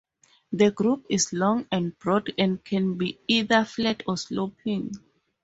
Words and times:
The 0.51 0.71
croup 0.71 1.05
is 1.09 1.31
long 1.31 1.67
and 1.71 1.95
broad 1.99 2.33
and 2.35 2.63
can 2.65 2.97
be 2.97 3.19
either 3.27 3.63
flat 3.65 4.01
or 4.07 4.17
sloping. 4.17 4.93